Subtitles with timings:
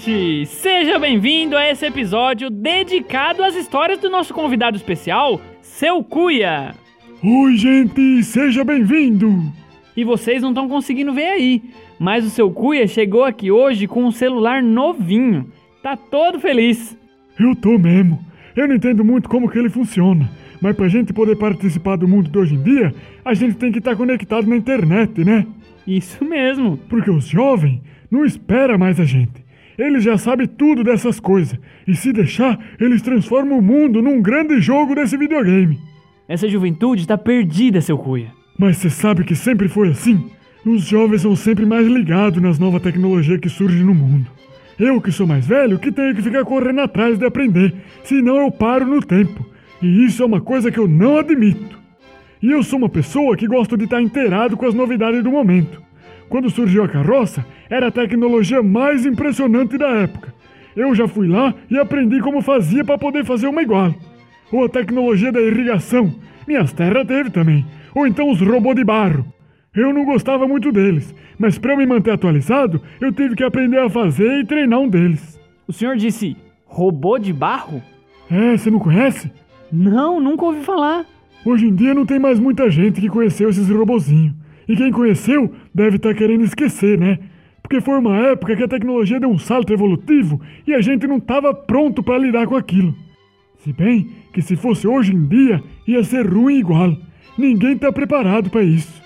[0.00, 0.46] ouvinte!
[0.46, 6.74] Seja bem-vindo a esse episódio dedicado às histórias do nosso convidado especial, Seu Cuia.
[7.22, 9.52] Oi, gente, seja bem-vindo!
[9.96, 11.62] E vocês não estão conseguindo ver aí,
[11.98, 15.50] mas o Seu Cuia chegou aqui hoje com um celular novinho.
[15.82, 16.96] Tá todo feliz.
[17.38, 18.18] Eu tô mesmo.
[18.56, 22.30] Eu não entendo muito como que ele funciona, mas pra gente poder participar do mundo
[22.30, 25.46] de hoje em dia, a gente tem que estar conectado na internet, né?
[25.86, 26.78] Isso mesmo.
[26.88, 29.39] Porque os jovens não esperam mais a gente.
[29.80, 31.58] Eles já sabem tudo dessas coisas.
[31.88, 35.78] E se deixar, eles transformam o mundo num grande jogo desse videogame.
[36.28, 38.30] Essa juventude tá perdida, seu Cuia.
[38.58, 40.30] Mas você sabe que sempre foi assim?
[40.66, 44.26] Os jovens são sempre mais ligados nas novas tecnologias que surgem no mundo.
[44.78, 47.72] Eu, que sou mais velho, que tenho que ficar correndo atrás de aprender,
[48.04, 49.46] senão eu paro no tempo.
[49.80, 51.80] E isso é uma coisa que eu não admito.
[52.42, 55.82] E eu sou uma pessoa que gosta de estar inteirado com as novidades do momento.
[56.30, 60.32] Quando surgiu a carroça, era a tecnologia mais impressionante da época.
[60.76, 63.92] Eu já fui lá e aprendi como fazia para poder fazer uma igual.
[64.52, 66.14] Ou a tecnologia da irrigação,
[66.46, 67.66] minhas terras teve também.
[67.92, 69.24] Ou então os robôs de barro.
[69.74, 73.78] Eu não gostava muito deles, mas para eu me manter atualizado, eu tive que aprender
[73.78, 75.38] a fazer e treinar um deles.
[75.66, 77.82] O senhor disse robô de barro?
[78.30, 79.32] É, você não conhece?
[79.72, 81.04] Não, nunca ouvi falar.
[81.44, 84.39] Hoje em dia não tem mais muita gente que conheceu esses robozinhos.
[84.68, 87.18] E quem conheceu deve estar tá querendo esquecer, né?
[87.62, 91.18] Porque foi uma época que a tecnologia deu um salto evolutivo e a gente não
[91.18, 92.94] estava pronto para lidar com aquilo.
[93.58, 96.96] Se bem que se fosse hoje em dia, ia ser ruim igual.
[97.36, 99.00] Ninguém está preparado para isso.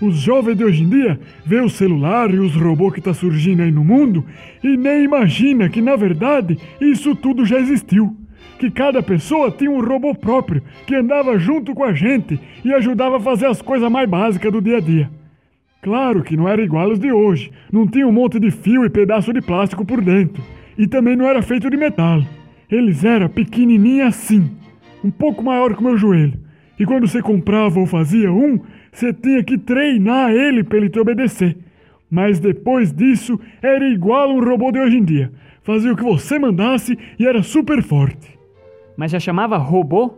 [0.00, 3.62] Os jovens de hoje em dia vê o celular e os robôs que tá surgindo
[3.62, 4.24] aí no mundo
[4.62, 8.16] e nem imagina que na verdade isso tudo já existiu.
[8.58, 13.16] Que cada pessoa tinha um robô próprio que andava junto com a gente e ajudava
[13.16, 15.10] a fazer as coisas mais básicas do dia a dia.
[15.82, 18.90] Claro que não era igual aos de hoje, não tinha um monte de fio e
[18.90, 20.42] pedaço de plástico por dentro,
[20.78, 22.22] e também não era feito de metal.
[22.70, 24.50] Eles eram pequenininhos assim,
[25.04, 26.40] um pouco maior que o meu joelho.
[26.80, 28.58] E quando você comprava ou fazia um,
[28.90, 31.56] você tinha que treinar ele para ele te obedecer.
[32.10, 35.30] Mas depois disso, era igual um robô de hoje em dia.
[35.64, 38.38] Fazia o que você mandasse e era super forte.
[38.96, 40.12] Mas já chamava robô?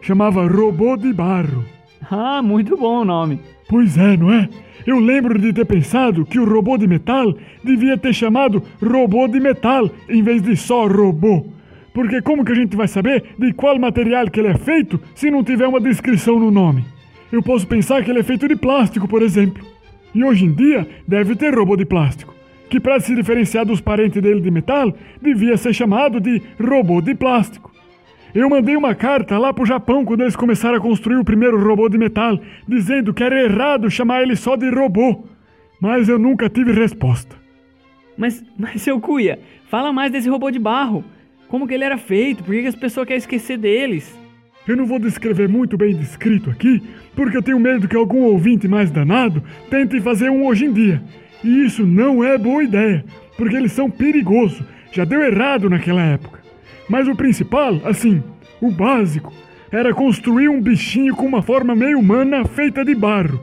[0.00, 1.64] Chamava robô de barro.
[2.10, 3.40] Ah, muito bom o nome.
[3.68, 4.48] Pois é, não é?
[4.84, 7.32] Eu lembro de ter pensado que o robô de metal
[7.62, 11.46] devia ter chamado robô de metal em vez de só robô.
[11.94, 15.30] Porque como que a gente vai saber de qual material que ele é feito se
[15.30, 16.84] não tiver uma descrição no nome?
[17.30, 19.64] Eu posso pensar que ele é feito de plástico, por exemplo.
[20.14, 22.34] E hoje em dia deve ter robô de plástico,
[22.68, 27.14] que para se diferenciar dos parentes dele de metal, devia ser chamado de robô de
[27.14, 27.72] plástico.
[28.34, 31.88] Eu mandei uma carta lá pro Japão quando eles começaram a construir o primeiro robô
[31.88, 35.24] de metal, dizendo que era errado chamar ele só de robô.
[35.80, 37.36] Mas eu nunca tive resposta.
[38.16, 41.04] Mas, mas seu Cuia, fala mais desse robô de barro.
[41.48, 42.44] Como que ele era feito?
[42.44, 44.18] Por que as pessoas querem esquecer deles?
[44.66, 46.82] Eu não vou descrever muito bem descrito aqui,
[47.16, 51.02] porque eu tenho medo que algum ouvinte mais danado tente fazer um hoje em dia.
[51.42, 53.04] E isso não é boa ideia,
[53.36, 54.62] porque eles são perigosos.
[54.92, 56.40] Já deu errado naquela época.
[56.88, 58.22] Mas o principal, assim,
[58.60, 59.32] o básico,
[59.70, 63.40] era construir um bichinho com uma forma meio humana feita de barro.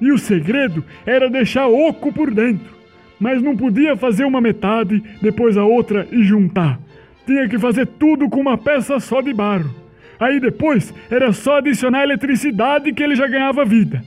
[0.00, 2.74] E o segredo era deixar oco por dentro.
[3.18, 6.78] Mas não podia fazer uma metade, depois a outra e juntar.
[7.26, 9.74] Tinha que fazer tudo com uma peça só de barro.
[10.18, 14.02] Aí depois era só adicionar eletricidade que ele já ganhava vida.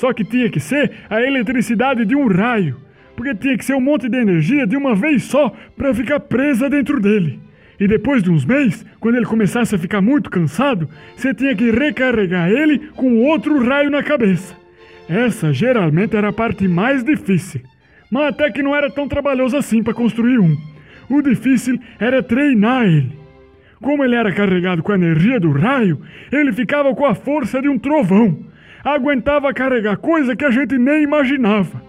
[0.00, 2.78] Só que tinha que ser a eletricidade de um raio,
[3.14, 6.70] porque tinha que ser um monte de energia de uma vez só para ficar presa
[6.70, 7.38] dentro dele.
[7.78, 11.70] E depois de uns meses, quando ele começasse a ficar muito cansado, você tinha que
[11.70, 14.56] recarregar ele com outro raio na cabeça.
[15.06, 17.60] Essa geralmente era a parte mais difícil,
[18.10, 20.56] mas até que não era tão trabalhoso assim para construir um.
[21.10, 23.12] O difícil era treinar ele.
[23.82, 26.00] Como ele era carregado com a energia do raio,
[26.32, 28.49] ele ficava com a força de um trovão.
[28.84, 31.82] Aguentava carregar coisa que a gente nem imaginava.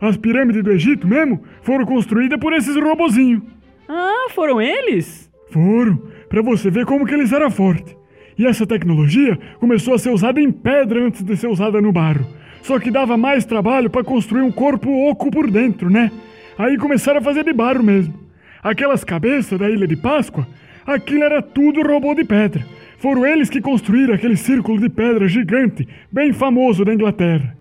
[0.00, 3.42] As pirâmides do Egito mesmo foram construídas por esses robozinhos.
[3.88, 5.30] Ah, foram eles?
[5.50, 7.96] Foram, para você ver como que eles eram fortes.
[8.38, 12.26] E essa tecnologia começou a ser usada em pedra antes de ser usada no barro.
[12.62, 16.10] Só que dava mais trabalho para construir um corpo oco por dentro, né?
[16.58, 18.14] Aí começaram a fazer de barro mesmo.
[18.62, 20.46] Aquelas cabeças da Ilha de Páscoa
[20.86, 22.64] Aquilo era tudo robô de pedra.
[22.98, 27.56] Foram eles que construíram aquele círculo de pedra gigante, bem famoso da Inglaterra.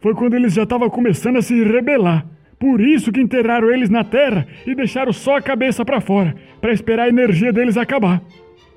[0.00, 2.26] Foi quando eles já estavam começando a se rebelar.
[2.58, 6.72] Por isso que enterraram eles na terra e deixaram só a cabeça para fora, para
[6.72, 8.20] esperar a energia deles acabar.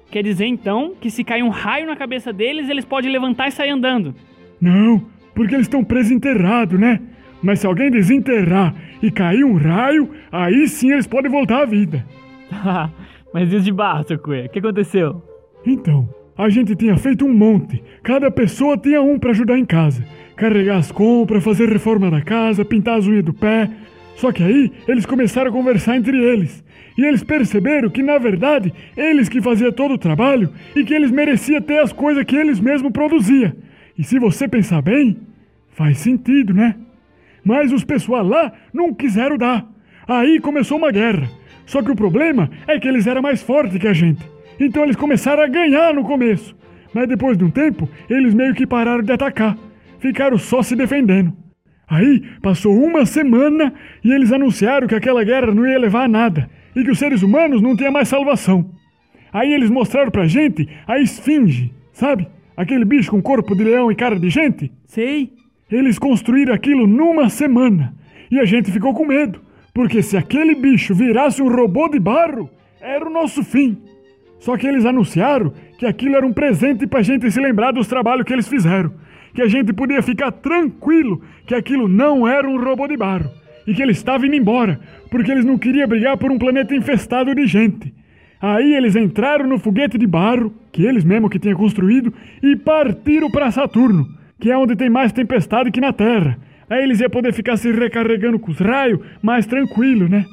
[0.10, 3.52] Quer dizer então que se cair um raio na cabeça deles, eles podem levantar e
[3.52, 4.14] sair andando?
[4.60, 5.04] Não,
[5.34, 7.00] porque eles estão presos enterrados, né?
[7.42, 12.06] Mas se alguém desenterrar e cair um raio, aí sim eles podem voltar à vida.
[13.34, 14.46] Mas e os de barro, seu Cuia?
[14.46, 15.24] O que aconteceu?
[15.66, 17.84] Então, a gente tinha feito um monte.
[18.02, 20.04] Cada pessoa tinha um para ajudar em casa.
[20.36, 23.70] Carregar as compras, fazer reforma da casa, pintar as unhas do pé.
[24.16, 26.64] Só que aí eles começaram a conversar entre eles.
[26.98, 31.12] E eles perceberam que, na verdade, eles que faziam todo o trabalho e que eles
[31.12, 33.54] mereciam ter as coisas que eles mesmos produziam.
[33.98, 35.18] E se você pensar bem,
[35.70, 36.76] faz sentido, né?
[37.44, 39.68] Mas os pessoal lá não quiseram dar.
[40.08, 41.30] Aí começou uma guerra.
[41.66, 44.31] Só que o problema é que eles eram mais fortes que a gente.
[44.62, 46.56] Então eles começaram a ganhar no começo.
[46.94, 49.58] Mas depois de um tempo, eles meio que pararam de atacar.
[50.00, 51.34] Ficaram só se defendendo.
[51.90, 53.74] Aí passou uma semana
[54.04, 57.24] e eles anunciaram que aquela guerra não ia levar a nada e que os seres
[57.24, 58.70] humanos não tinham mais salvação.
[59.34, 62.28] Aí eles mostraram pra gente a esfinge, sabe?
[62.56, 64.72] Aquele bicho com corpo de leão e cara de gente.
[64.86, 65.34] Sei.
[65.72, 67.96] Eles construíram aquilo numa semana
[68.30, 69.42] e a gente ficou com medo,
[69.74, 72.50] porque se aquele bicho virasse um robô de barro,
[72.80, 73.78] era o nosso fim.
[74.42, 78.26] Só que eles anunciaram que aquilo era um presente pra gente se lembrar dos trabalhos
[78.26, 78.92] que eles fizeram,
[79.34, 83.30] que a gente podia ficar tranquilo que aquilo não era um robô de barro
[83.68, 84.80] e que ele estava indo embora,
[85.12, 87.94] porque eles não queriam brigar por um planeta infestado de gente.
[88.42, 92.12] Aí eles entraram no foguete de barro, que eles mesmo que tinham construído,
[92.42, 94.08] e partiram para Saturno,
[94.40, 96.40] que é onde tem mais tempestade que na Terra.
[96.68, 100.26] Aí eles iam poder ficar se recarregando com os raios mais tranquilo, né?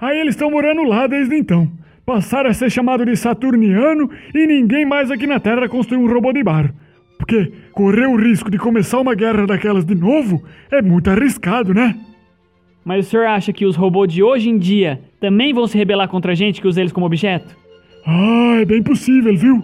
[0.00, 1.70] Aí eles estão morando lá desde então.
[2.08, 6.32] Passaram a ser chamado de Saturniano e ninguém mais aqui na Terra construiu um robô
[6.32, 6.70] de barro.
[7.18, 11.94] Porque correr o risco de começar uma guerra daquelas de novo é muito arriscado, né?
[12.82, 16.08] Mas o senhor acha que os robôs de hoje em dia também vão se rebelar
[16.08, 17.54] contra a gente que usa eles como objeto?
[18.06, 19.62] Ah, é bem possível, viu?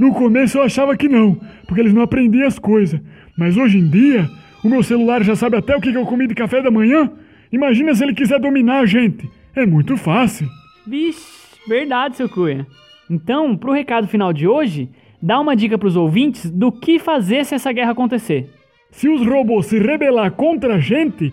[0.00, 2.98] No começo eu achava que não, porque eles não aprendiam as coisas.
[3.36, 4.26] Mas hoje em dia,
[4.64, 7.12] o meu celular já sabe até o que eu comi de café da manhã.
[7.52, 9.28] Imagina se ele quiser dominar a gente.
[9.54, 10.48] É muito fácil.
[10.86, 12.66] Vixe, verdade, seu Cunha.
[13.10, 14.88] Então, pro recado final de hoje,
[15.20, 18.50] dá uma dica pros ouvintes do que fazer se essa guerra acontecer.
[18.90, 21.32] Se os robôs se rebelar contra a gente,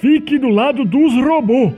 [0.00, 1.72] fique do lado dos robôs,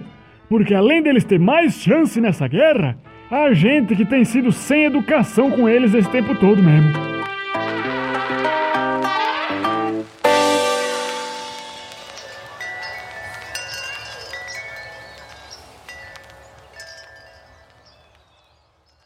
[0.49, 2.99] porque além deles ter mais chance nessa guerra,
[3.31, 7.10] a gente que tem sido sem educação com eles esse tempo todo mesmo.